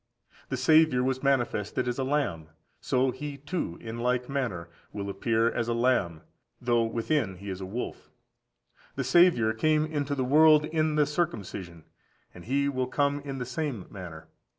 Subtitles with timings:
[0.49, 3.09] The Saviour was manifested as a lamb;14181418 John i.
[3.11, 3.11] 29.
[3.11, 6.21] so he too, in like manner, will appear as a lamb,
[6.59, 8.09] though within he is a wolf.
[8.95, 11.83] The Saviour came into the world in the circumcision,
[12.33, 14.27] and he will come in the same manner.